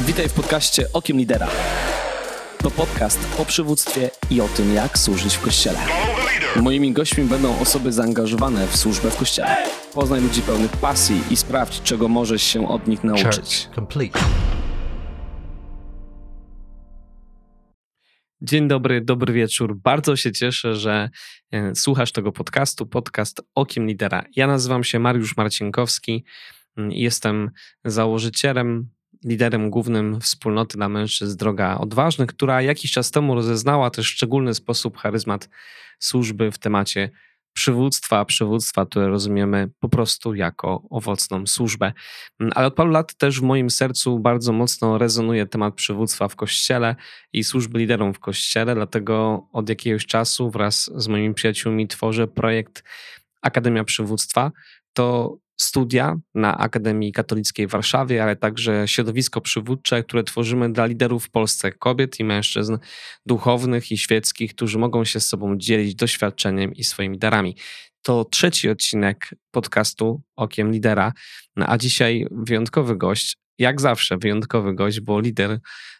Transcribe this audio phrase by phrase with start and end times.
[0.00, 1.48] Witaj w podcaście Okiem Lidera.
[2.58, 5.78] To podcast o przywództwie i o tym, jak służyć w kościele.
[6.56, 9.56] Moimi gośćmi będą osoby zaangażowane w służbę w kościele.
[9.94, 13.68] Poznaj ludzi pełnych pasji i sprawdź, czego możesz się od nich nauczyć.
[18.40, 19.76] Dzień dobry, dobry wieczór.
[19.76, 21.10] Bardzo się cieszę, że
[21.52, 24.24] e, słuchasz tego podcastu, podcast Okiem Lidera.
[24.36, 26.24] Ja nazywam się Mariusz Marcinkowski.
[26.76, 27.50] Mm, Jestem
[27.84, 28.88] założycielem,
[29.24, 34.96] liderem głównym wspólnoty dla mężczyzn Droga Odważnych, która jakiś czas temu rozeznała też szczególny sposób
[34.98, 35.48] charyzmat
[35.98, 37.10] służby w temacie
[37.54, 41.92] przywództwa, przywództwa, które rozumiemy po prostu jako owocną służbę.
[42.40, 46.36] Mm, Ale od paru lat też w moim sercu bardzo mocno rezonuje temat przywództwa w
[46.36, 46.96] kościele
[47.32, 52.84] i służby liderom w kościele, dlatego od jakiegoś czasu wraz z moimi przyjaciółmi tworzę projekt
[53.44, 54.52] Akademia Przywództwa.
[54.92, 61.24] To studia na Akademii Katolickiej w Warszawie, ale także środowisko przywódcze, które tworzymy dla liderów
[61.24, 62.78] w Polsce, kobiet i mężczyzn
[63.26, 67.56] duchownych i świeckich, którzy mogą się z sobą dzielić doświadczeniem i swoimi darami.
[68.02, 71.12] To trzeci odcinek podcastu Okiem Lidera,
[71.56, 75.58] no a dzisiaj wyjątkowy gość, jak zawsze wyjątkowy gość, bo lider,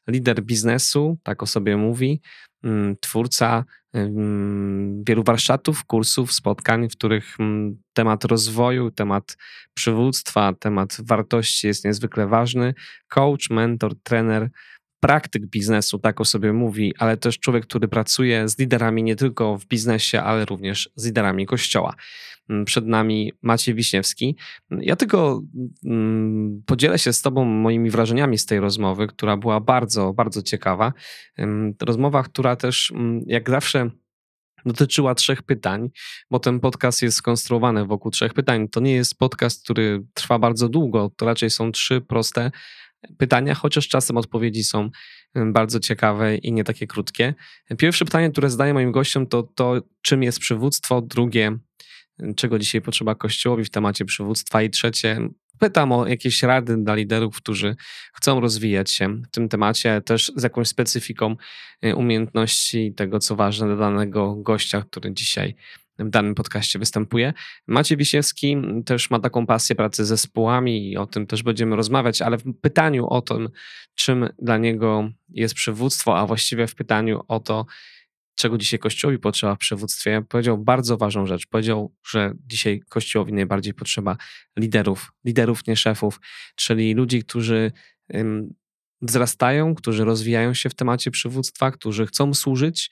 [0.09, 2.21] lider biznesu, tak o sobie mówi,
[2.65, 3.65] mm, twórca
[3.97, 9.37] ym, wielu warsztatów, kursów, spotkań, w których mm, temat rozwoju, temat
[9.75, 12.75] przywództwa, temat wartości jest niezwykle ważny.
[13.09, 14.51] Coach, mentor, trener,
[15.05, 19.59] praktyk biznesu, tak o sobie mówi, ale też człowiek, który pracuje z liderami nie tylko
[19.59, 21.95] w biznesie, ale również z liderami kościoła.
[22.49, 24.37] Mm, Przed nami Maciej Wiśniewski.
[24.71, 25.43] Ja tylko
[25.85, 30.93] mm, podzielę się z Tobą moimi wrażeniami z tej rozmowy, która była bardzo, bardzo ciekawa.
[31.39, 33.91] Ym, Rozmowa, która też, mm, jak zawsze,
[34.67, 35.91] dotyczyła trzech pytań,
[36.31, 38.69] bo ten podcast jest skonstruowany wokół trzech pytań.
[38.69, 42.51] To nie jest podcast, który trwa bardzo długo, to raczej są trzy proste
[43.19, 44.91] pytania, chociaż czasem odpowiedzi są
[45.35, 47.35] bardzo ciekawe i nie takie krótkie.
[47.79, 51.03] Pierwsze pytanie, które zadaję moim gościom, to to, czym jest przywództwo.
[51.03, 51.59] Drugie,
[52.37, 54.63] czego dzisiaj potrzeba Kościołowi w temacie przywództwa.
[54.63, 55.29] I trzecie,
[55.59, 57.77] pytam o jakieś rady dla liderów, którzy
[58.15, 61.37] chcą rozwijać się w tym temacie, też z jakąś specyfiką
[61.85, 65.57] y, umiejętności tego, co ważne dla danego gościa, który dzisiaj
[65.99, 67.33] w danym podcaście występuje.
[67.67, 68.57] Maciej Wiśniewski
[68.87, 72.43] też ma taką pasję pracy z zespołami i o tym też będziemy rozmawiać, ale w
[72.61, 73.49] pytaniu o tym,
[73.95, 77.67] czym dla niego jest przywództwo, a właściwie w pytaniu o to,
[78.35, 81.47] czego dzisiaj Kościołowi potrzeba w przywództwie, powiedział bardzo ważną rzecz.
[81.47, 84.17] Powiedział, że dzisiaj Kościołowi najbardziej potrzeba
[84.59, 86.21] liderów, liderów, nie szefów,
[86.57, 87.73] czyli ludzi, którzy
[89.03, 92.91] wzrastają, którzy rozwijają się w temacie przywództwa, którzy chcą służyć,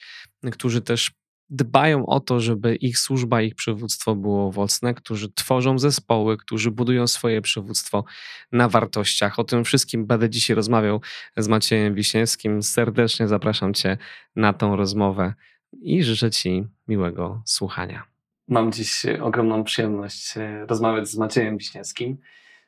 [0.53, 1.11] którzy też
[1.53, 7.07] dbają o to, żeby ich służba, ich przywództwo było owocne, którzy tworzą zespoły, którzy budują
[7.07, 8.05] swoje przywództwo
[8.53, 9.39] na wartościach.
[9.39, 11.01] O tym wszystkim będę dzisiaj rozmawiał
[11.37, 12.63] z Maciejem Wiśniewskim.
[12.63, 13.99] Serdecznie zapraszam Cię
[14.37, 15.35] na tą rozmowę
[15.73, 18.03] i życzę Ci miłego słuchania.
[18.49, 22.17] Mam dziś ogromną przyjemność e, rozmawiać z Maciejem Wiśniewskim,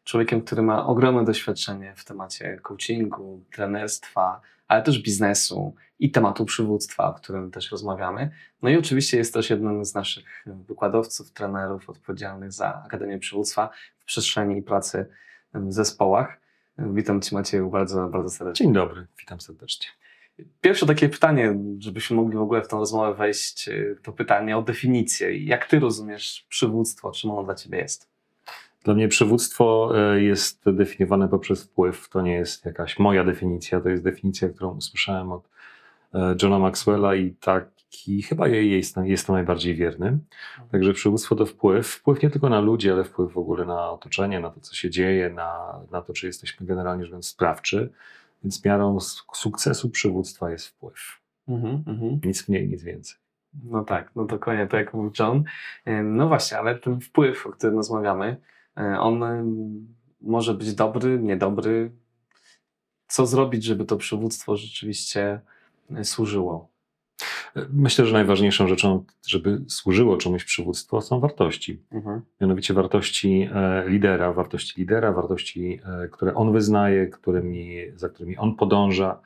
[0.04, 7.08] człowiekiem, który ma ogromne doświadczenie w temacie coachingu, trenerstwa, ale też biznesu i tematu przywództwa,
[7.08, 8.30] o którym też rozmawiamy.
[8.62, 14.04] No i oczywiście jest też jednym z naszych wykładowców, trenerów odpowiedzialnych za Akademię Przywództwa w
[14.04, 15.06] przestrzeni pracy
[15.54, 16.40] w zespołach.
[16.78, 18.66] Witam Cię Macieju bardzo, bardzo serdecznie.
[18.66, 19.86] Dzień dobry, witam serdecznie.
[20.60, 23.70] Pierwsze takie pytanie, żebyśmy mogli w ogóle w tą rozmowę wejść,
[24.02, 25.38] to pytanie o definicję.
[25.44, 27.10] Jak Ty rozumiesz przywództwo?
[27.10, 28.13] Czym ono dla Ciebie jest?
[28.84, 32.08] Dla mnie przywództwo e, jest definiowane poprzez wpływ.
[32.08, 35.48] To nie jest jakaś moja definicja, to jest definicja, którą usłyszałem od
[36.14, 40.18] e, Johna Maxwella i taki chyba jej jest, jest to najbardziej wierny.
[40.72, 41.88] Także przywództwo to wpływ.
[41.88, 44.90] Wpływ nie tylko na ludzi, ale wpływ w ogóle na otoczenie, na to, co się
[44.90, 47.92] dzieje, na, na to, czy jesteśmy generalnie rzecz biorąc sprawczy.
[48.42, 49.00] Więc miarą
[49.34, 51.20] sukcesu przywództwa jest wpływ.
[51.48, 52.20] Mhm, mhm.
[52.24, 53.16] Nic mniej, nic więcej.
[53.64, 55.44] No tak, no dokładnie tak jak mówił John.
[55.88, 58.36] Ym, No właśnie, ale ten wpływ, o którym rozmawiamy,
[58.76, 61.90] on ym, może być dobry, niedobry.
[63.08, 65.40] Co zrobić, żeby to przywództwo rzeczywiście
[65.90, 66.74] y, służyło?
[67.72, 71.82] Myślę, że najważniejszą rzeczą, żeby służyło czemuś przywództwo, są wartości.
[71.92, 72.20] Mhm.
[72.40, 78.56] Mianowicie wartości e, lidera, wartości lidera, wartości, e, które on wyznaje, którymi, za którymi on
[78.56, 79.16] podąża, e,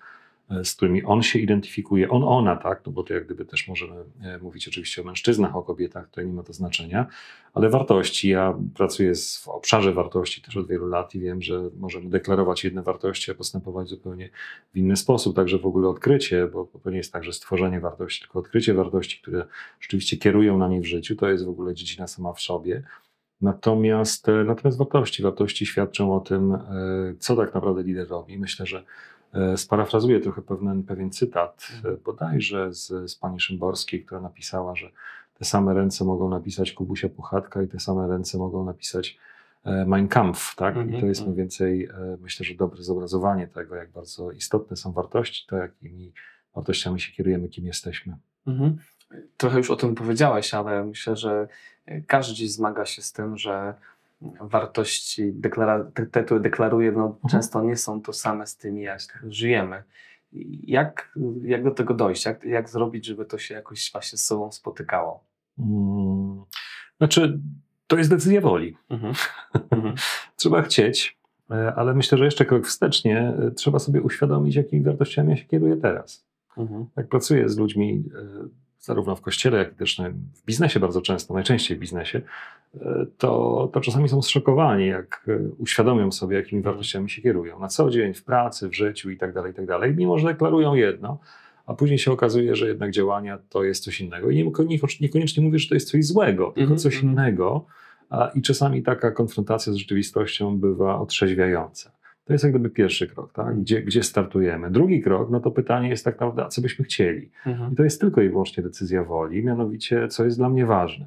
[0.65, 3.95] z którymi on się identyfikuje, on, ona, tak, no bo to jak gdyby też możemy
[4.23, 7.07] e, mówić oczywiście o mężczyznach, o kobietach, to nie ma to znaczenia,
[7.55, 12.11] ale wartości, ja pracuję w obszarze wartości też od wielu lat i wiem, że możemy
[12.11, 14.31] deklarować jedne wartości, a postępować zupełnie
[14.75, 18.21] w inny sposób, także w ogóle odkrycie, bo, to nie jest tak, że stworzenie wartości,
[18.21, 19.47] tylko odkrycie wartości, które
[19.81, 22.83] rzeczywiście kierują nami w życiu, to jest w ogóle dziedzina sama w sobie.
[23.41, 26.61] Natomiast, e, natomiast wartości, wartości świadczą o tym, e,
[27.19, 28.39] co tak naprawdę lider robi.
[28.39, 28.85] Myślę, że e,
[29.57, 34.91] sparafrazuję trochę pewien, pewien cytat, e, bodajże z, z pani Szymborskiej, która napisała, że
[35.39, 39.19] te same ręce mogą napisać Kubusia Puchatka i te same ręce mogą napisać
[39.65, 40.77] e, Mein Kampf, tak?
[40.77, 41.35] I Mhm, to jest mhm.
[41.35, 46.13] mniej więcej, e, myślę, że dobre zobrazowanie tego, jak bardzo istotne są wartości, to jakimi
[46.55, 48.17] wartościami się kierujemy, kim jesteśmy.
[48.47, 48.79] Mhm.
[49.37, 51.49] Trochę już o tym powiedziałeś, ale myślę, że
[52.07, 53.75] każdy dziś zmaga się z tym, że
[54.41, 59.01] wartości, deklara- te, te, które deklaruje, no, często nie są to same z tymi, jak
[59.29, 59.83] żyjemy.
[60.63, 62.25] Jak, jak do tego dojść?
[62.25, 65.25] Jak, jak zrobić, żeby to się jakoś właśnie z sobą spotykało?
[65.59, 66.45] Mm,
[66.99, 67.41] Znaczy,
[67.87, 68.77] to jest decyzja woli.
[68.91, 69.15] Mhm.
[69.71, 69.95] Mhm.
[70.37, 71.19] Trzeba chcieć,
[71.51, 75.45] e, ale myślę, że jeszcze krok wstecznie e, trzeba sobie uświadomić, jakimi wartościami ja się
[75.45, 76.27] kieruję teraz.
[76.57, 76.87] Mhm.
[76.97, 78.49] Jak pracuję z ludźmi, e,
[78.89, 80.01] zarówno w kościele, jak i też
[80.35, 82.21] w biznesie bardzo często, najczęściej w biznesie,
[82.81, 87.69] e, to, to czasami są zszokowani, jak e, uświadomią sobie, jakimi wartościami się kierują na
[87.69, 89.95] co dzień, w pracy, w życiu i tak dalej, i tak dalej.
[89.97, 91.19] Mimo, że deklarują jedno,
[91.67, 94.31] a później się okazuje, że jednak działania to jest coś innego.
[94.31, 97.13] I nie- niekon- niekoniecznie mówię, że to jest coś złego, tylko Mhm, coś mhm.
[97.13, 97.65] innego.
[98.11, 101.91] A, I czasami taka konfrontacja z rzeczywistością bywa otrzeźwiająca.
[102.29, 103.61] To jest jak gdyby pierwszy krok, tak?
[103.61, 104.71] gdzie, gdzie startujemy.
[104.71, 107.31] Drugi krok, no to pytanie jest tak naprawdę, a co byśmy chcieli?
[107.47, 107.73] Mhm.
[107.73, 111.07] I to jest tylko i wyłącznie decyzja woli, mianowicie co jest dla mnie ważne.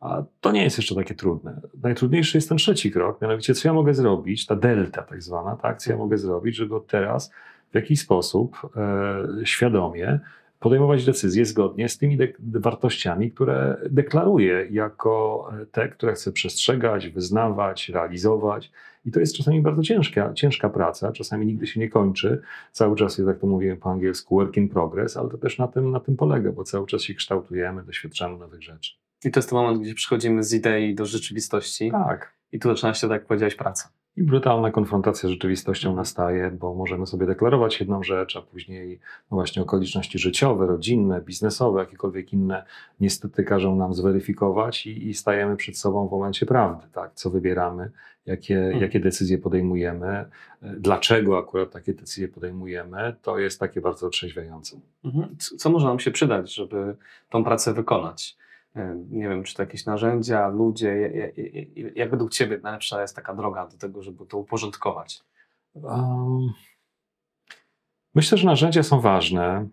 [0.00, 1.60] A to nie jest jeszcze takie trudne.
[1.82, 5.78] Najtrudniejszy jest ten trzeci krok, mianowicie co ja mogę zrobić, ta delta tak zwana, tak?
[5.78, 7.32] co ja mogę zrobić, żeby od teraz
[7.70, 10.20] w jakiś sposób e, świadomie
[10.62, 18.70] podejmować decyzje zgodnie z tymi wartościami, które deklaruję jako te, które chcę przestrzegać, wyznawać, realizować.
[19.04, 22.42] I to jest czasami bardzo ciężka, ciężka praca, czasami nigdy się nie kończy.
[22.72, 25.68] Cały czas jest, jak to mówiłem po angielsku, work in progress, ale to też na
[25.68, 28.92] tym, na tym polega, bo cały czas się kształtujemy, doświadczamy nowych rzeczy.
[29.24, 32.32] I to jest ten moment, gdzie przechodzimy z idei do rzeczywistości Tak.
[32.52, 34.01] i tu zaczyna się, tak jak powiedziałeś, praca.
[34.16, 39.00] I brutalna konfrontacja z rzeczywistością nastaje, bo możemy sobie deklarować jedną rzecz, a później
[39.30, 42.64] no właśnie okoliczności życiowe, rodzinne, biznesowe, jakiekolwiek inne
[43.00, 47.10] niestety każą nam zweryfikować i, i stajemy przed sobą w momencie prawdy, tak?
[47.14, 47.90] co wybieramy,
[48.26, 48.82] jakie, Mhm.
[48.82, 50.28] jakie decyzje podejmujemy, e,
[50.62, 54.80] dlaczego akurat takie decyzje podejmujemy, to jest takie bardzo otrzeźwiające.
[55.04, 55.36] Mhm.
[55.38, 56.96] Co, co może nam się przydać, żeby
[57.30, 58.36] tą pracę wykonać?
[59.10, 60.88] Nie wiem, czy to jakieś narzędzia, ludzie.
[61.00, 61.26] Ja- ja-
[61.76, 65.22] ja- Jak według Ciebie najlepsza jest taka droga do tego, żeby to uporządkować?
[65.74, 66.48] Um,
[68.14, 69.68] myślę, że narzędzia są ważne.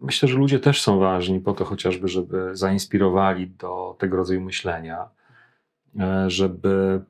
[0.00, 5.08] Myślę, że ludzie też są ważni po to chociażby, żeby zainspirowali do tego rodzaju myślenia,
[6.00, 7.00] e, żeby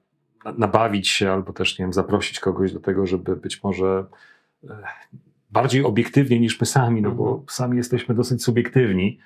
[0.44, 4.06] na- nabawić się albo też, nie wiem, zaprosić kogoś do tego, żeby być może
[4.70, 4.82] e,
[5.50, 7.44] bardziej obiektywnie niż my sami, no bo Mhm.
[7.50, 9.18] sami jesteśmy dosyć subiektywni,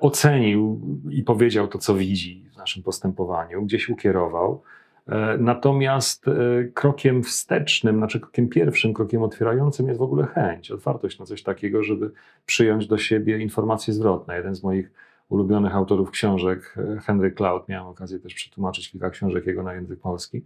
[0.00, 0.80] ocenił
[1.10, 4.62] i powiedział to, co widzi w naszym postępowaniu, gdzieś ukierował.
[5.08, 6.32] E, Natomiast e,
[6.74, 11.82] krokiem wstecznym, znaczy krokiem pierwszym, krokiem otwierającym jest w ogóle chęć, otwartość na coś takiego,
[11.82, 12.10] żeby
[12.46, 14.36] przyjąć do siebie informacje zwrotne.
[14.36, 14.90] Jeden z moich
[15.28, 20.00] ulubionych autorów książek, e, Henry Cloud, miałem okazję też przetłumaczyć kilka książek jego na język
[20.00, 20.42] polski.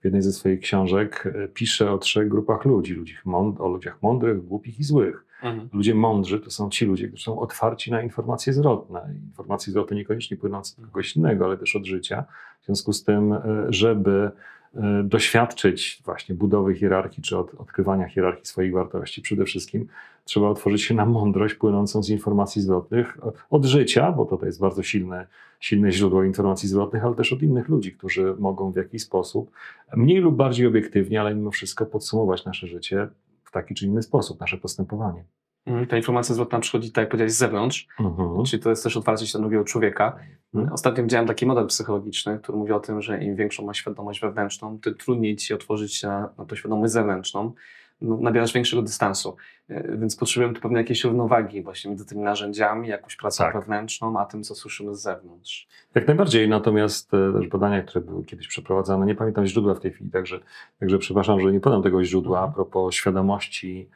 [0.00, 4.02] W jednej ze swoich książek e, pisze o trzech grupach ludzi, ludzi mąd- o ludziach
[4.02, 5.24] mądrych, głupich i złych.
[5.42, 5.68] Mhm.
[5.72, 9.14] Ludzie mądrzy to są ci ludzie, którzy są otwarci na informacje zwrotne.
[9.26, 12.24] Informacje zwrotne niekoniecznie płynące od kogoś innego, ale też od życia.
[12.60, 14.30] W związku z tym, e, żeby
[14.74, 19.86] e, doświadczyć właśnie budowy hierarchii czy od, odkrywania hierarchii swoich wartości, przede wszystkim
[20.24, 24.46] trzeba otworzyć się na mądrość płynącą z informacji zwrotnych e, od życia, bo to, to
[24.46, 25.26] jest bardzo silne,
[25.60, 29.50] silne źródło informacji zwrotnych, ale też od innych ludzi, którzy mogą w jakiś sposób
[29.96, 33.08] mniej lub bardziej obiektywnie, ale mimo wszystko podsumować nasze życie
[33.44, 35.24] w taki czy inny sposób, nasze postępowanie.
[35.66, 35.86] Mhm.
[35.86, 38.44] Ta informacja zwrotna przychodzi, tak jak powiedziałeś, z zewnątrz, Mhm.
[38.44, 40.16] czyli to jest też otwarcie się na drugiego człowieka.
[40.54, 40.72] Mhm.
[40.72, 44.78] Ostatnio widziałem taki model psychologiczny, który mówi o tym, że im większą masz świadomość wewnętrzną,
[44.78, 47.52] tym trudniej ci otworzyć się na, na tą świadomość zewnętrzną.
[48.00, 49.36] No, nabierasz większego dystansu.
[49.68, 53.54] E, Więc potrzebujemy tu pewnej jakiejś równowagi właśnie między tymi narzędziami, jakąś pracą Tak.
[53.54, 55.68] wewnętrzną, a tym, co słyszymy z zewnątrz.
[55.94, 59.90] Jak najbardziej, natomiast e, też badania, które były kiedyś przeprowadzane, nie pamiętam źródła w tej
[59.92, 60.40] chwili, także,
[60.80, 63.88] także przepraszam, że nie podam tego źródła a propos świadomości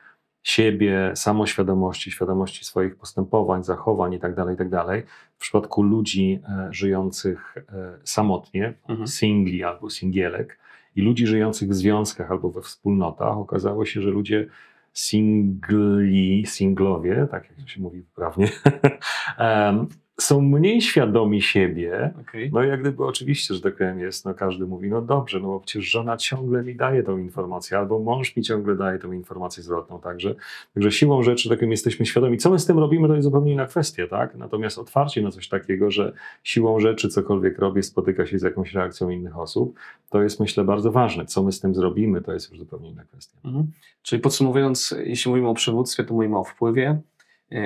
[0.47, 5.03] siebie, samoświadomości, świadomości swoich postępowań, zachowań itd., itd.
[5.37, 7.63] W przypadku ludzi e, żyjących e,
[8.05, 9.09] samotnie, Mhm.
[9.09, 10.59] singli albo singielek
[10.97, 14.47] i ludzi żyjących w związkach albo we wspólnotach, okazało się, że ludzie
[14.93, 18.49] singli, singlowie, tak jak to się mówi poprawnie,
[19.39, 19.87] em,
[20.21, 22.51] są mniej świadomi siebie, Okay.
[22.53, 25.47] no i jak gdyby oczywiście, że tak powiem jest, no każdy mówi, no dobrze, no
[25.47, 29.63] bo przecież żona ciągle mi daje tą informację, albo mąż mi ciągle daje tą informację
[29.63, 30.35] zwrotną, także,
[30.75, 32.39] także siłą rzeczy, tak powiem, jesteśmy świadomi.
[32.39, 34.35] Co my z tym robimy, to jest zupełnie inna kwestia, tak?
[34.35, 39.11] Natomiast otwarcie na coś takiego, że siłą rzeczy cokolwiek robię, spotyka się z jakąś reakcją
[39.11, 39.79] innych osób,
[40.11, 41.27] to jest myślę bardzo ważne.
[41.27, 43.39] Co my z tym zrobimy, to jest już zupełnie inna kwestia.
[43.45, 43.67] Mhm.
[44.03, 47.01] Czyli podsumowując, jeśli mówimy o przywództwie, to mówimy o wpływie,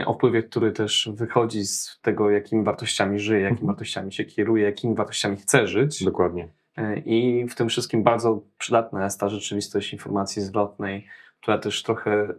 [0.06, 3.66] o wpływie, który też wychodzi z tego, jakimi wartościami żyje, jakimi Mhm.
[3.66, 6.04] wartościami się kieruje, jakimi wartościami chce żyć.
[6.04, 6.48] Dokładnie.
[6.76, 11.06] E, I w tym wszystkim bardzo przydatna jest ta rzeczywistość informacji zwrotnej,
[11.40, 12.34] która też trochę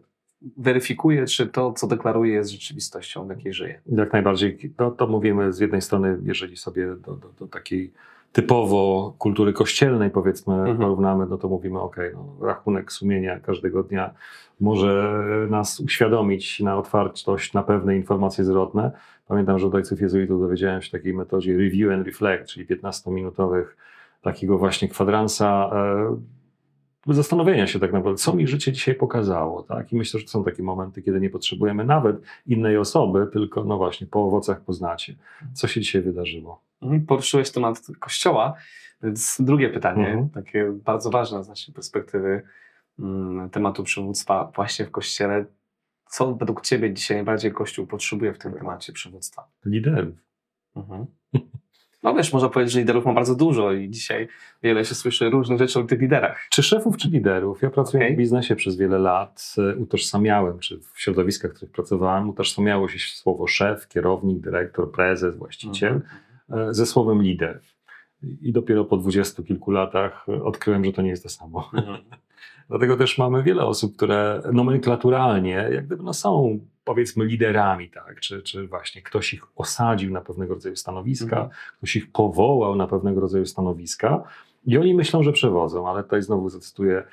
[0.57, 3.81] weryfikuje, czy to, co deklaruje, jest rzeczywistością, w jakiej żyje.
[3.86, 4.74] Jak najbardziej.
[4.77, 7.93] To, to mówimy z jednej strony, jeżeli sobie do, do, do takiej
[8.32, 10.78] typowo kultury kościelnej powiedzmy Mhm.
[10.78, 14.14] porównamy, no to mówimy ok, no, rachunek sumienia każdego dnia
[14.60, 15.18] może
[15.50, 18.92] nas uświadomić na otwartość na pewne informacje zwrotne.
[19.28, 23.66] Pamiętam, że od ojców jezuitów dowiedziałem się takiej metodzie review and reflect, czyli 15-minutowych
[24.22, 25.70] takiego właśnie kwadransa
[27.08, 29.64] e, zastanowienia się tak naprawdę, co mi życie dzisiaj pokazało.
[29.64, 29.94] Tak?
[29.94, 34.08] I myślę, że są takie momenty, kiedy nie potrzebujemy nawet innej osoby, tylko no właśnie
[34.08, 35.16] po owocach poznacie,
[35.54, 36.62] co się dzisiaj wydarzyło.
[36.82, 37.06] Mhm.
[37.06, 38.54] Poruszyłeś temat kościoła,
[39.04, 40.30] więc drugie pytanie, Mhm.
[40.30, 42.42] takie bardzo ważne z naszej perspektywy
[43.00, 45.46] mm, tematu przywództwa właśnie w kościele.
[46.10, 49.48] Co według Ciebie dzisiaj najbardziej Kościół potrzebuje w tym temacie przywództwa?
[49.66, 50.16] Liderów.
[50.76, 51.06] Mhm.
[52.04, 54.28] No wiesz, można powiedzieć, że liderów ma bardzo dużo i dzisiaj
[54.64, 56.48] wiele się słyszy różnych rzeczy o tych liderach.
[56.50, 57.62] Czy szefów, czy liderów?
[57.62, 58.16] Ja pracuję Okej.
[58.16, 63.00] w biznesie przez wiele lat, e, utożsamiałem, czy w środowiskach, w których pracowałem, utożsamiało się
[63.00, 66.12] słowo szef, kierownik, dyrektor, prezes, właściciel Mhm.
[66.53, 67.62] E, ze słowem lider.
[68.41, 71.70] I dopiero po dwudziestu kilku latach e, odkryłem, że to nie jest to samo.
[71.74, 71.98] Mhm.
[72.70, 78.20] Dlatego też mamy wiele osób, które nomenklaturalnie jak gdyby no są powiedzmy liderami, tak?
[78.20, 81.50] czy, czy właśnie ktoś ich osadził na pewnego rodzaju stanowiska, Mhm.
[81.77, 84.24] ktoś ich powołał na pewnego rodzaju stanowiska
[84.65, 87.03] i oni myślą, że przewodzą, ale tutaj znowu zacytuję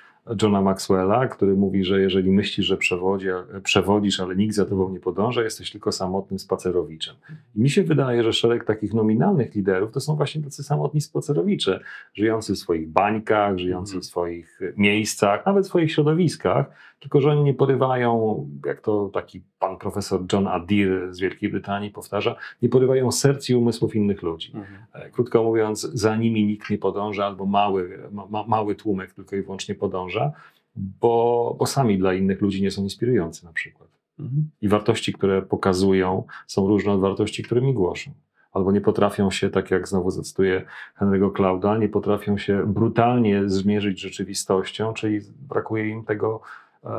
[0.42, 3.26] Johna Maxwella, który mówi, że jeżeli myślisz, że przewodzi,
[3.62, 7.14] przewodzisz, ale nikt za tobą nie podąża, jesteś tylko samotnym spacerowiczem.
[7.56, 11.80] I mi się wydaje, że szereg takich nominalnych liderów to są właśnie tacy samotni spacerowicze,
[12.14, 16.66] żyjący w swoich bańkach, żyjący w swoich miejscach, nawet w swoich środowiskach,
[17.00, 21.90] tylko że oni nie porywają, jak to taki pan profesor John Adir z Wielkiej Brytanii
[21.90, 24.52] powtarza, nie porywają serc i umysłów innych ludzi.
[24.54, 24.84] Mhm.
[24.92, 29.36] E, Krótko mówiąc, za nimi nikt nie podąża, albo mały, ma, ma, mały tłumek tylko
[29.36, 30.32] i wyłącznie podąża,
[30.76, 33.88] bo, bo sami dla innych ludzi nie są inspirujący na przykład.
[34.18, 34.50] Mhm.
[34.60, 38.10] I wartości, które pokazują, są różne od wartości, którymi głoszą.
[38.52, 40.64] Albo nie potrafią się, tak jak znowu zacytuję
[41.00, 46.40] Henry'ego Clouda, nie potrafią się brutalnie zmierzyć z rzeczywistością, czyli brakuje im tego,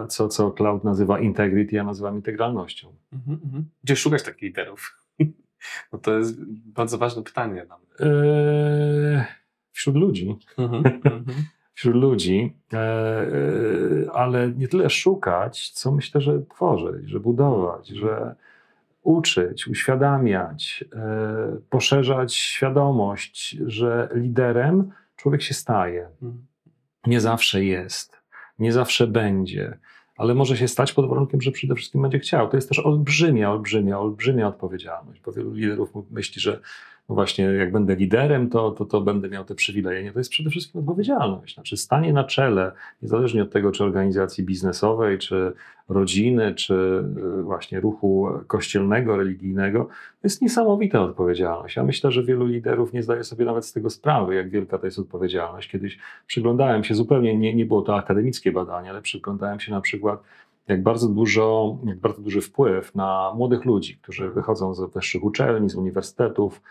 [0.08, 2.94] co, co Cloud nazywa integrity, ja nazywam integralnością.
[3.14, 3.40] Mhm.
[3.44, 3.66] Mhm.
[3.84, 4.98] Gdzie szukać takich liderów?
[5.94, 7.66] No to jest bardzo ważne pytanie.
[7.66, 8.12] dla mnie.
[8.12, 9.24] Eee,
[9.72, 10.38] wśród ludzi.
[10.58, 10.84] Mhm.
[11.06, 11.44] Mhm.
[11.74, 13.28] wśród ludzi, e, e,
[14.14, 18.36] ale nie tyle szukać, co myślę, że tworzyć, że budować, że
[19.04, 26.10] uczyć, uświadamiać, e, poszerzać świadomość, że liderem człowiek się staje.
[26.22, 26.46] Mhm.
[27.08, 28.19] Nie zawsze jest,
[28.60, 29.78] nie zawsze będzie,
[30.18, 32.50] ale może się stać pod warunkiem, że przede wszystkim będzie chciał.
[32.50, 36.60] To jest też olbrzymia, olbrzymia, olbrzymia odpowiedzialność, bo wielu liderów myśli, że
[37.14, 40.04] właśnie jak będę liderem, to, to, to będę miał te przywileje.
[40.04, 41.54] Nie, to jest przede wszystkim odpowiedzialność.
[41.54, 45.54] Znaczy stanie na czele, niezależnie od tego, czy organizacji biznesowej, czy
[45.90, 47.04] rodziny, czy
[47.40, 51.76] y, właśnie ruchu kościelnego, religijnego, to jest niesamowita odpowiedzialność.
[51.76, 54.86] Ja myślę, że wielu liderów nie zdaje sobie nawet z tego sprawy, jak wielka to
[54.86, 55.72] jest odpowiedzialność.
[55.72, 60.24] Kiedyś przyglądałem się zupełnie, nie, nie było to akademickie badanie, ale przyglądałem się na przykład
[60.68, 65.70] jak bardzo, dużo, jak bardzo duży wpływ na młodych ludzi, którzy wychodzą z wyższych uczelni,
[65.70, 66.62] z uniwersytetów,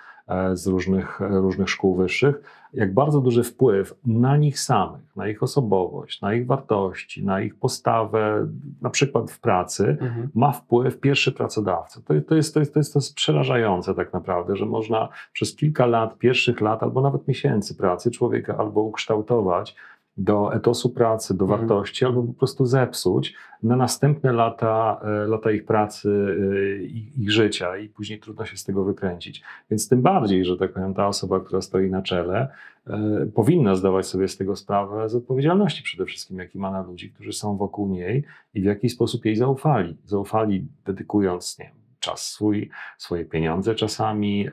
[0.53, 2.43] z różnych, różnych szkół wyższych,
[2.75, 7.55] jak bardzo duży wpływ na nich samych, na ich osobowość, na ich wartości, na ich
[7.57, 8.47] postawę,
[8.83, 10.29] na przykład w pracy, Mhm.
[10.35, 12.01] ma wpływ pierwszy pracodawca.
[12.01, 15.57] To, to, jest, to, jest, to, jest, to jest przerażające tak naprawdę, że można przez
[15.57, 19.77] kilka lat, pierwszych lat albo nawet miesięcy pracy człowieka albo ukształtować
[20.19, 21.61] do etosu pracy, do Mhm.
[21.61, 26.37] wartości, albo po prostu zepsuć na następne lata, e, lata ich pracy,
[26.79, 29.43] e, ich, ich życia i później trudno się z tego wykręcić.
[29.71, 32.49] Więc tym bardziej, że tak powiem, ta osoba, która stoi na czele,
[32.87, 37.11] e, powinna zdawać sobie z tego sprawę, z odpowiedzialności przede wszystkim, jaki ma na ludzi,
[37.11, 39.97] którzy są wokół niej i w jaki sposób jej zaufali.
[40.05, 44.49] Zaufali dedykując, nie czas swój, swoje pieniądze czasami,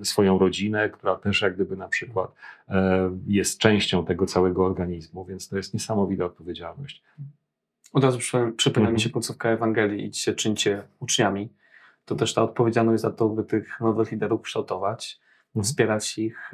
[0.00, 2.34] e, swoją rodzinę, która też jak gdyby na przykład
[2.68, 7.02] e, jest częścią tego całego organizmu, więc to jest niesamowita odpowiedzialność.
[7.92, 9.00] Od razu przypomina, przypomina mi Mhm.
[9.00, 11.48] się końcówka Ewangelii, idźcie, czyńcie uczniami.
[12.04, 15.64] to też ta odpowiedzialność za to, by tych nowych liderów kształtować, mhm.
[15.64, 16.50] wspierać ich,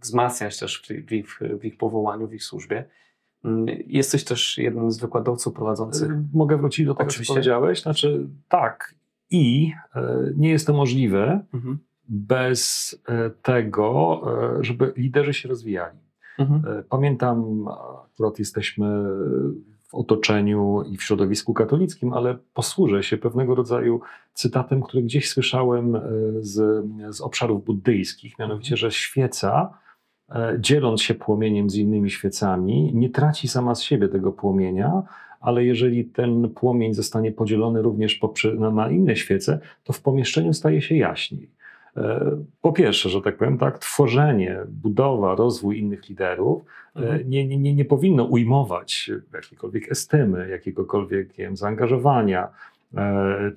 [0.00, 2.84] wzmacniać też w ich, w ich powołaniu, w ich służbie.
[3.44, 6.10] Mm, jesteś też jednym z wykładowców prowadzących.
[6.10, 7.34] Y, mogę wrócić do tego, Oczywiście.
[7.34, 7.82] co powiedziałeś?
[7.82, 8.94] Znaczy, tak.
[9.30, 11.78] I e, nie jest to możliwe mhm.
[12.08, 14.22] bez e, tego,
[14.58, 15.98] e, żeby liderzy się rozwijali.
[16.38, 16.84] Mhm.
[16.88, 17.68] Pamiętam,
[18.12, 18.86] akurat jesteśmy
[19.82, 24.00] w otoczeniu i w środowisku katolickim, ale posłużę się pewnego rodzaju
[24.34, 26.00] cytatem, który gdzieś słyszałem
[26.40, 26.84] z,
[27.16, 29.78] z obszarów buddyjskich, mianowicie, że świeca
[30.58, 35.02] dzieląc się płomieniem z innymi świecami, nie traci sama z siebie tego płomienia,
[35.40, 38.20] ale jeżeli ten płomień zostanie podzielony również
[38.58, 41.50] na, na inne świece, to w pomieszczeniu staje się jaśniej.
[41.96, 46.62] E, po pierwsze, że tak powiem, tak, tworzenie, budowa, rozwój innych liderów
[46.96, 47.30] e, mhm.
[47.30, 52.48] nie, nie, nie powinno ujmować jakiejkolwiek estymy, jakiegokolwiek wiem, zaangażowania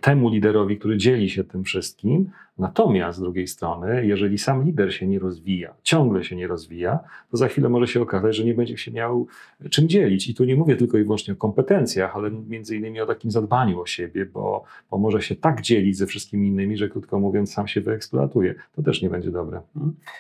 [0.02, 5.08] temu liderowi, który dzieli się tym wszystkim, Natomiast z drugiej strony, jeżeli sam lider się
[5.08, 7.00] nie rozwija, ciągle się nie rozwija,
[7.32, 9.28] to za chwilę może się okazać, że nie będzie się miał
[9.70, 10.28] czym dzielić.
[10.28, 13.82] I tu nie mówię tylko i wyłącznie o kompetencjach, ale między innymi o takim zadbaniu
[13.82, 17.68] o siebie, bo, bo może się tak dzielić ze wszystkimi innymi, że krótko mówiąc, sam
[17.68, 18.56] się wyeksploatuje.
[18.76, 19.62] To też nie będzie dobre.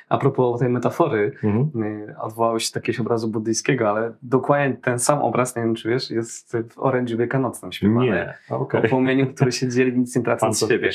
[0.09, 1.83] A propos tej metafory, mhm.
[1.83, 5.89] Y, odwołałeś się do jakiegoś obrazu buddyjskiego, ale dokładnie ten sam obraz, nie wiem czy
[5.89, 8.05] wiesz, jest w orędziu wielkanocnym śpiewany.
[8.05, 8.81] Nie, okay.
[8.81, 10.89] O płomieniu, który się dzieli, nic nie tracąc z siebie.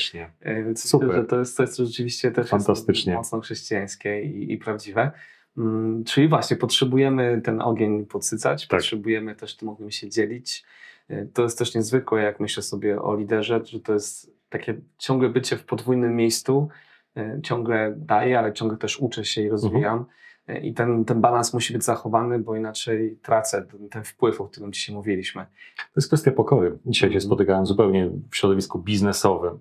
[0.45, 1.27] Y, Super.
[1.37, 3.13] To jest, jest rzeczywiście też Fantastycznie.
[3.13, 5.11] mocno chrześcijańskie i, i prawdziwe.
[5.55, 8.79] Hmm, czyli właśnie potrzebujemy ten ogień podsycać, tak.
[8.79, 10.63] potrzebujemy też tym ogniem się dzielić.
[11.11, 15.29] Y, to jest też niezwykłe, jak myślę sobie o liderze, że to jest takie ciągle
[15.29, 16.69] bycie w podwójnym miejscu,
[17.17, 20.05] y, ciągle daję, ale ciągle też uczę się i rozwijam.
[20.47, 20.63] Mhm.
[20.63, 24.45] Y, I ten, ten balans musi być zachowany, bo inaczej tracę ten, ten wpływ, o
[24.45, 25.45] którym dzisiaj mówiliśmy.
[25.77, 26.77] To jest kwestia pokory.
[26.85, 27.21] Dzisiaj się mhm.
[27.21, 29.59] spotykałem zupełnie w środowisku biznesowym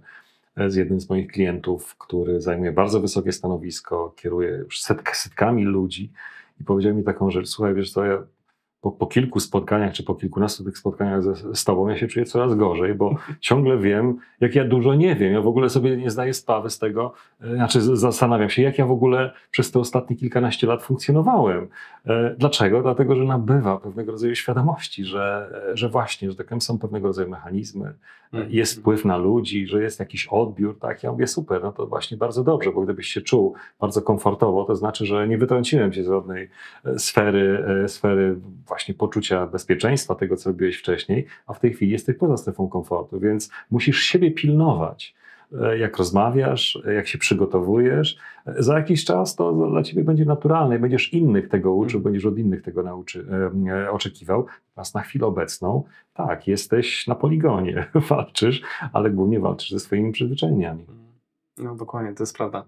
[0.68, 6.12] z jednym z moich klientów, który zajmuje bardzo wysokie stanowisko, kieruje już setk, setkami ludzi
[6.60, 8.22] i powiedział mi taką rzecz, słuchaj, wiesz co, ja
[8.87, 12.26] po, po, kilku spotkaniach, czy po kilkunastu tych spotkaniach ze, z tobą, ja się czuję
[12.26, 15.33] coraz gorzej, bo ciągle wiem, jak ja dużo nie wiem.
[15.33, 18.87] Ja w ogóle sobie nie zdaję sprawy z tego, e, znaczy zastanawiam się, jak ja
[18.87, 21.69] w ogóle przez te ostatnie kilkanaście lat funkcjonowałem.
[22.07, 22.83] E, dlaczego?
[22.83, 27.07] Dlatego, że nabywa pewnego rodzaju świadomości, że, e, że właśnie, że tak powiem, są pewnego
[27.07, 27.95] rodzaju mechanizmy,
[28.32, 28.52] mhm.
[28.52, 31.02] jest wpływ na ludzi, że jest jakiś odbiór, tak?
[31.02, 34.76] Ja mówię, super, no to właśnie bardzo dobrze, bo gdybyś się czuł bardzo komfortowo, to
[34.76, 36.49] znaczy, że nie wytrąciłem się z żadnej
[36.99, 42.36] sfery, sfery właśnie poczucia bezpieczeństwa, tego co robiłeś wcześniej, a w tej chwili jesteś poza
[42.36, 45.15] strefą komfortu, więc musisz siebie pilnować.
[45.60, 50.25] E, jak rozmawiasz, e, jak się przygotowujesz, e, za jakiś czas to dla ciebie będzie
[50.25, 53.26] naturalne, będziesz innych tego uczył, będziesz od innych tego nauczy,
[53.69, 54.47] e, oczekiwał.
[54.69, 55.84] Natomiast na chwilę obecną,
[56.15, 58.62] tak, jesteś na poligonie, walczysz,
[58.93, 61.05] ale głównie walczysz ze swoimi przyzwyczajeniami.
[61.58, 62.66] No dokładnie, to jest prawda.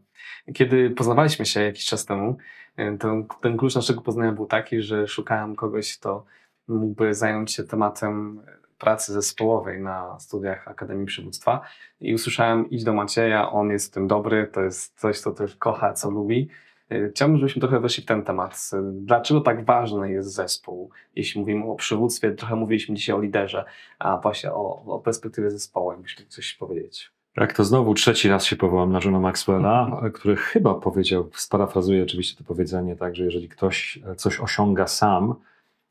[0.55, 2.37] Kiedy poznawaliśmy się jakiś czas temu,
[2.77, 6.25] e, to ten klucz naszego poznania był taki, że szukałem kogoś, kto
[6.69, 8.43] mógłby zająć się tematem
[8.79, 11.61] pracy zespołowej na studiach Akademii Przywództwa
[12.01, 15.57] i usłyszałem idź do Macieja, on jest w tym dobry, to jest coś, co też
[15.57, 16.49] kocha, co lubi.
[16.91, 18.71] E, chciałbym, żebyśmy trochę weszli w ten temat.
[18.93, 20.91] Dlaczego tak ważny jest zespół?
[21.17, 23.65] Jeśli mówimy o przywództwie, trochę mówiliśmy dzisiaj o liderze,
[23.99, 27.18] a właśnie o, o perspektywie zespołu, jakbyś coś powiedzieć.
[27.39, 30.13] Tak, to znowu trzeci raz się powołam na Johna Maxwella, mhm.
[30.13, 35.35] który chyba powiedział, sparafrazuję oczywiście to powiedzenie, tak, że jeżeli ktoś coś osiąga sam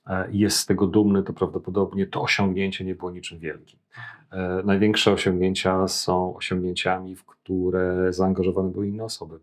[0.07, 3.79] e, i jest z tego dumny, to prawdopodobnie to osiągnięcie nie było niczym wielkim.
[4.31, 9.39] E, największe osiągnięcia są osiągnięciami, w które zaangażowane były inne osoby,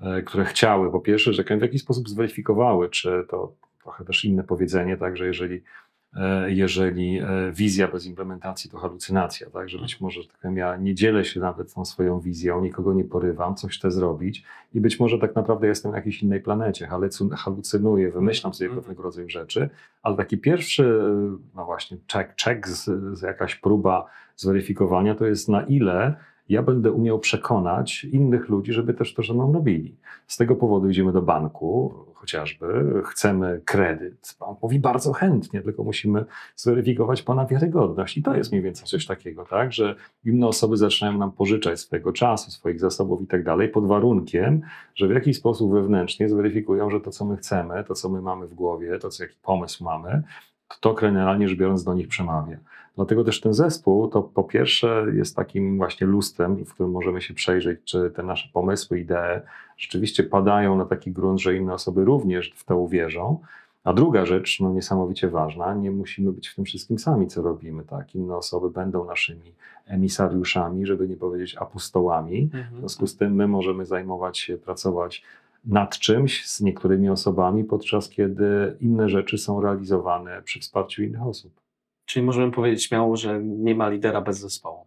[0.00, 4.44] e, które chciały, po pierwsze, że w jakiś sposób zweryfikowały, czy to trochę też inne
[4.44, 5.62] powiedzenie, tak, że jeżeli E,
[6.46, 10.76] jeżeli e, wizja bez implementacji to halucynacja, tak, że być może, że tak powiem, ja
[10.76, 15.00] nie dzielę się nawet tą swoją wizją, nikogo nie porywam, coś chcę zrobić i być
[15.00, 16.88] może tak naprawdę jestem na jakiejś innej planecie,
[17.36, 18.82] halucynuję, wymyślam sobie mhm.
[18.82, 19.70] pewnego rodzaju rzeczy,
[20.02, 21.00] ale taki pierwszy,
[21.54, 22.84] no właśnie, check, check z,
[23.18, 26.14] z jakaś próba zweryfikowania to jest na ile
[26.48, 29.96] ja będę umiał przekonać innych ludzi, żeby też to ze mną robili.
[30.26, 34.36] Z tego powodu idziemy do banku, chociażby, chcemy kredyt.
[34.38, 36.24] Pan mówi bardzo chętnie, tylko musimy
[36.56, 38.18] zweryfikować Pana wiarygodność.
[38.18, 42.12] I to jest mniej więcej coś takiego, tak, że inne osoby zaczynają nam pożyczać swojego
[42.12, 44.60] czasu, swoich zasobów i tak dalej, pod warunkiem,
[44.94, 48.46] że w jakiś sposób wewnętrznie zweryfikują, że to, co my chcemy, to, co my mamy
[48.46, 50.22] w głowie, to, co, jaki pomysł mamy,
[50.80, 52.56] to generalnie rzecz biorąc do nich przemawia.
[52.96, 57.34] Dlatego też ten zespół to po pierwsze jest takim właśnie lustrem, w którym możemy się
[57.34, 59.40] przejrzeć, czy te nasze pomysły, idee
[59.78, 63.38] rzeczywiście padają na taki grunt, że inne osoby również w to uwierzą.
[63.84, 67.84] A druga rzecz, no niesamowicie ważna, nie musimy być w tym wszystkim sami, co robimy.
[67.84, 68.14] Tak?
[68.14, 69.52] Inne osoby będą naszymi
[69.86, 72.50] emisariuszami, żeby nie powiedzieć apostołami.
[72.72, 75.22] W związku z tym my możemy zajmować się, pracować
[75.64, 81.60] nad czymś z niektórymi osobami, podczas kiedy inne rzeczy są realizowane przy wsparciu innych osób.
[82.04, 84.86] Czyli możemy powiedzieć śmiało, że nie ma lidera bez zespołu.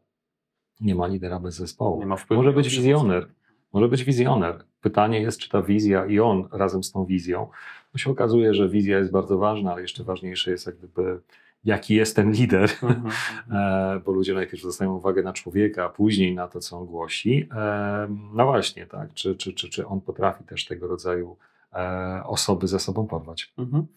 [0.82, 2.04] Nie ma lidera bez zespołu.
[2.30, 3.28] Może być wizjoner.
[3.74, 4.64] Może być wizjoner.
[4.82, 7.48] Pytanie jest, czy ta wizja i on razem z tą wizją.
[7.92, 11.22] To się okazuje, że wizja jest bardzo ważna, ale jeszcze ważniejsze jest, jak gdyby,
[11.68, 13.12] jaki jest ten lider, Mhm.
[13.52, 17.50] E, bo ludzie najpierw zwracają uwagę na człowieka, a później na to, co on głosi.
[17.56, 19.14] E, No właśnie, tak.
[19.14, 21.38] Czy, czy, czy, czy on potrafi też tego rodzaju
[21.74, 23.54] e, osoby ze sobą porwać?
[23.58, 23.88] Mhm.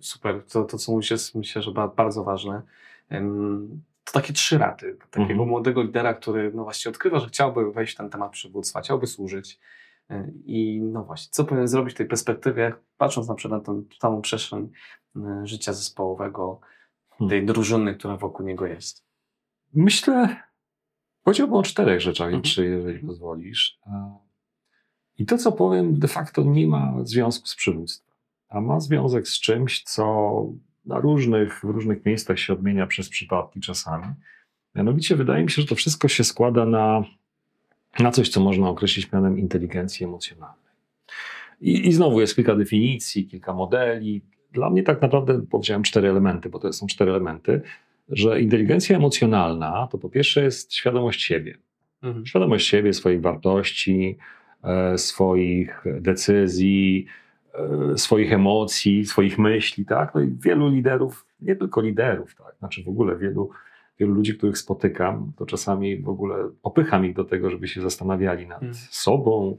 [0.00, 0.42] Super.
[0.52, 2.62] To, to co mówisz, jest myślę, że ba- bardzo ważne.
[4.04, 4.96] To takie trzy rady.
[5.10, 5.48] Takiego Mhm.
[5.48, 9.58] młodego lidera, który no właśnie odkrywa, że chciałby wejść w ten temat przywództwa, chciałby służyć.
[10.44, 14.22] I no właśnie, co powinien zrobić w tej perspektywie, patrząc na przykład na tę samą
[14.22, 14.70] przestrzeń
[15.44, 16.60] życia zespołowego.
[17.28, 19.04] Tej drużyny, która wokół niego jest.
[19.74, 20.36] Myślę,
[21.22, 22.42] powiedziałbym o czterech rzeczach, Mhm.
[22.42, 23.78] trzy, jeżeli pozwolisz.
[25.18, 28.14] I to, co powiem, de facto nie ma związku z przywództwem,
[28.48, 30.32] a ma związek z czymś, co
[30.86, 34.06] na różnych, w różnych miejscach się odmienia przez przypadki czasami.
[34.74, 37.04] Mianowicie wydaje mi się, że to wszystko się składa na,
[37.98, 40.74] na coś, co można określić mianem inteligencji emocjonalnej.
[41.60, 44.22] I, I znowu jest kilka definicji, kilka modeli.
[44.52, 47.62] Dla mnie tak naprawdę powiedziałem cztery elementy, bo to są cztery elementy
[48.08, 51.58] że inteligencja emocjonalna to po pierwsze jest świadomość siebie.
[52.02, 52.26] Mhm.
[52.26, 54.16] Świadomość siebie, swoich wartości,
[54.64, 57.06] e, swoich decyzji,
[57.92, 60.14] e, swoich emocji, swoich myśli, tak?
[60.14, 62.54] No i wielu liderów, nie tylko liderów, tak?
[62.58, 63.50] Znaczy w ogóle wielu,
[63.98, 68.46] wielu ludzi, których spotykam, to czasami w ogóle popycham ich do tego, żeby się zastanawiali
[68.46, 68.74] nad Mm.
[68.74, 69.58] sobą.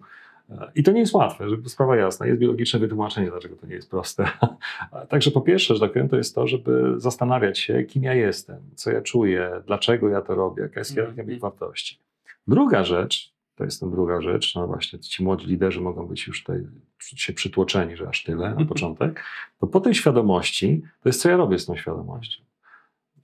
[0.75, 2.25] I to nie jest łatwe, żeby sprawa jasna.
[2.25, 4.29] Jest biologiczne wytłumaczenie, dlaczego to nie jest proste.
[5.09, 8.57] Także po pierwsze, że tak powiem, to jest to, żeby zastanawiać się, kim ja jestem,
[8.75, 11.27] co ja czuję, dlaczego ja to robię, jaka jest hierarchia Mhm.
[11.27, 11.99] moich wartości.
[12.47, 16.43] Druga rzecz, to jest ten druga rzecz, no właśnie ci młodzi liderzy mogą być już
[16.43, 16.63] tutaj
[16.99, 19.23] się przytłoczeni, że aż tyle na początek,
[19.59, 22.43] to po tej świadomości, to jest co ja robię z tą świadomością.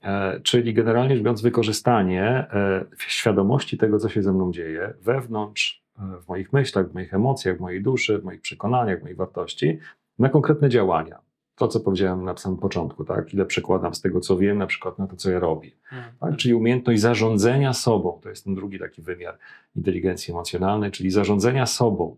[0.02, 5.85] E, czyli generalnie rzecz biorąc wykorzystanie e, świadomości tego, co się ze mną dzieje wewnątrz,
[5.98, 9.78] w moich myślach, w moich emocjach, w mojej duszy, w moich przekonaniach, w moich wartości,
[10.18, 11.18] na konkretne działania.
[11.56, 13.34] To, co powiedziałem na samym początku, tak?
[13.34, 15.70] ile przekładam z tego, co wiem, na przykład na to, co ja robię.
[16.20, 16.36] Tak?
[16.36, 19.38] Czyli umiejętność zarządzania sobą, to jest ten drugi taki wymiar
[19.76, 22.16] inteligencji emocjonalnej, czyli zarządzania sobą.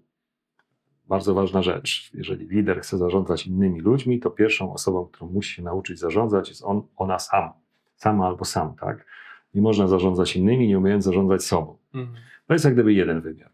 [1.09, 2.11] Bardzo ważna rzecz.
[2.14, 6.64] Jeżeli lider chce zarządzać innymi ludźmi, to pierwszą osobą, którą musi się nauczyć zarządzać, jest
[6.64, 7.51] on, ona sam.
[7.97, 9.07] Sama albo sam, tak?
[9.55, 11.77] Nie można zarządzać innymi, nie umiejąc zarządzać sobą.
[11.95, 12.19] Mhm.
[12.47, 13.51] To jest jak gdyby jeden wymiar.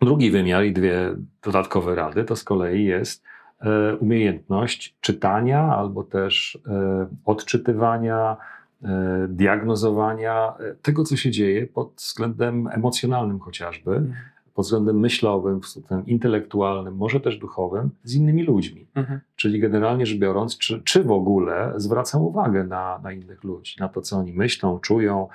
[0.00, 3.24] Drugi wymiar i dwie dodatkowe rady to z kolei jest
[3.60, 8.36] e, umiejętność czytania albo też e, odczytywania,
[8.82, 14.14] e, diagnozowania tego, co się dzieje pod względem emocjonalnym chociażby, Mhm.
[14.54, 18.86] pod względem myślowym, pod względem intelektualnym, może też duchowym z innymi ludźmi.
[18.94, 19.20] Mhm.
[19.36, 23.88] Czyli generalnie rzecz biorąc, czy, czy w ogóle zwracam uwagę na, na innych ludzi, na
[23.88, 25.28] to, co oni myślą, czują,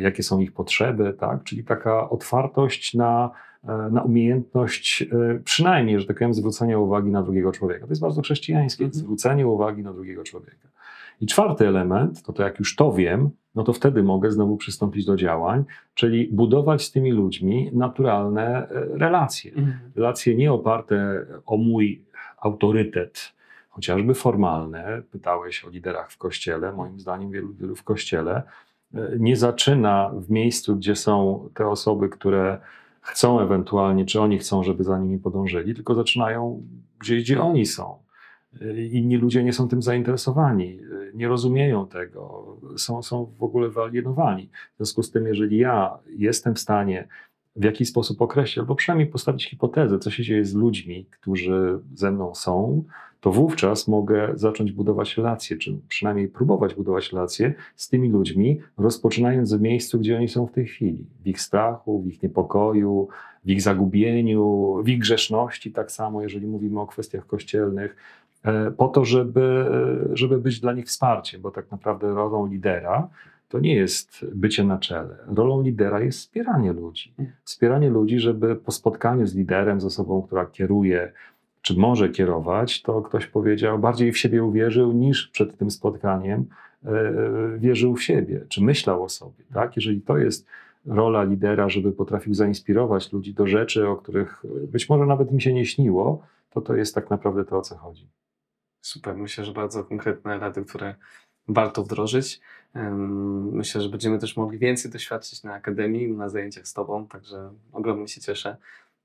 [0.00, 1.44] jakie są ich potrzeby, tak?
[1.44, 3.30] Czyli taka otwartość na,
[3.90, 5.06] na umiejętność e,
[5.44, 7.80] przynajmniej, że tak powiem, zwrócenia uwagi na drugiego człowieka.
[7.86, 9.02] To jest bardzo chrześcijańskie, Mhm.
[9.04, 10.68] zwrócenie uwagi na drugiego człowieka.
[11.20, 15.04] I czwarty element, to to jak już to wiem, no to wtedy mogę znowu przystąpić
[15.04, 18.68] do działań, czyli budować z tymi ludźmi naturalne e,
[18.98, 19.78] relacje Mhm.
[19.96, 22.02] relacje nie oparte o mój
[22.42, 23.32] autorytet,
[23.68, 25.02] chociażby formalne.
[25.10, 26.72] Pytałeś o liderach w kościele.
[26.72, 28.42] Moim zdaniem wielu liderów w kościele
[28.94, 32.58] e, nie zaczyna w miejscu, gdzie są te osoby, które
[33.00, 36.66] chcą ewentualnie, czy oni chcą, żeby za nimi podążyli, tylko zaczynają
[37.00, 37.98] gdzieś, gdzie oni są.
[38.90, 40.80] Inni ludzie nie są tym zainteresowani,
[41.14, 44.50] nie rozumieją tego, są, są w ogóle wyalienowani.
[44.74, 47.08] W związku z tym, jeżeli ja jestem w stanie
[47.56, 52.12] w jakiś sposób określić, albo przynajmniej postawić hipotezę, co się dzieje z ludźmi, którzy ze
[52.12, 52.84] mną są,
[53.20, 59.54] to wówczas mogę zacząć budować relacje, czy przynajmniej próbować budować relacje z tymi ludźmi, rozpoczynając
[59.54, 61.06] w miejscu, gdzie oni są w tej chwili.
[61.24, 63.08] W ich strachu, w ich niepokoju,
[63.44, 67.96] w ich zagubieniu, w ich grzeszności, tak samo, jeżeli mówimy o kwestiach kościelnych,
[68.44, 69.66] e, po to, żeby,
[70.12, 73.08] żeby być dla nich wsparciem, bo tak naprawdę rolą lidera
[73.50, 75.16] to nie jest bycie na czele.
[75.26, 77.14] Rolą lidera jest wspieranie ludzi.
[77.44, 81.12] Wspieranie ludzi, żeby po spotkaniu z liderem, z osobą, która kieruje,
[81.62, 86.46] czy może kierować, to ktoś powiedział, bardziej w siebie uwierzył niż przed tym spotkaniem
[86.84, 87.12] e,
[87.58, 89.44] wierzył w siebie, czy myślał o sobie.
[89.54, 89.76] Tak?
[89.76, 90.46] Jeżeli to jest
[90.86, 95.52] rola lidera, żeby potrafił zainspirować ludzi do rzeczy, o których być może nawet im się
[95.52, 98.08] nie śniło, to to jest tak naprawdę to, o co chodzi.
[98.80, 100.94] Super, myślę, że bardzo konkretne rady, które
[101.52, 102.40] warto wdrożyć.
[103.52, 108.08] Myślę, że będziemy też mogli więcej doświadczyć na Akademii, na zajęciach z Tobą, także ogromnie
[108.08, 108.56] się cieszę,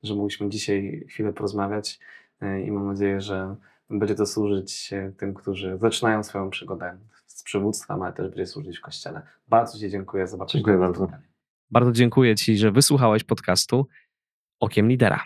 [0.04, 2.00] że mogliśmy dzisiaj chwilę porozmawiać
[2.42, 3.56] e, i mam nadzieję, że
[3.90, 8.82] będzie to służyć tym, którzy zaczynają swoją przygodę z przywództwem, ale też będzie służyć w
[8.82, 9.22] Kościele.
[9.48, 11.08] Bardzo Ci dziękuję za Dziękuję bardzo.
[11.72, 13.88] Bardzo dziękuję Ci, że wysłuchałeś podcastu
[14.60, 15.24] Okiem Lidera.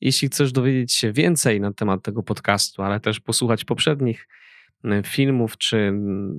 [0.00, 4.28] Jeśli chcesz dowiedzieć się więcej na temat tego podcastu, ale też posłuchać poprzednich
[5.04, 5.92] filmów czy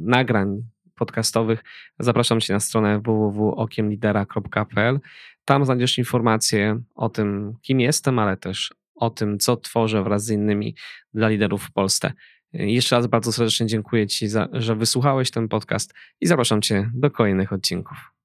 [0.06, 0.62] nagrań
[0.95, 1.63] podcastowych,
[1.99, 4.99] zapraszam Cię na stronę www.okiemlidera.pl.
[5.45, 10.30] Tam znajdziesz informacje o tym, kim jestem, ale też o tym, co tworzę wraz z
[10.30, 10.75] innymi
[11.13, 12.13] dla liderów w Polsce.
[12.54, 17.12] Jeszcze raz bardzo serdecznie dziękuję Ci, za, że wysłuchałeś ten podcast i zapraszam Cię do
[17.12, 18.18] kolejnych odcinków.